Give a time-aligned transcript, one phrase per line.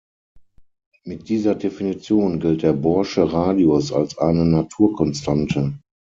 [1.05, 5.77] Mit dieser Definition gilt der bohrsche Radius als eine Naturkonstante.